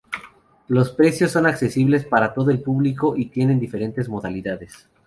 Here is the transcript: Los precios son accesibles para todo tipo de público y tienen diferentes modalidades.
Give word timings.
Los 0.67 0.89
precios 0.93 1.29
son 1.29 1.45
accesibles 1.45 2.05
para 2.05 2.33
todo 2.33 2.47
tipo 2.49 2.53
de 2.57 2.65
público 2.65 3.15
y 3.15 3.25
tienen 3.27 3.59
diferentes 3.59 4.09
modalidades. 4.09 4.89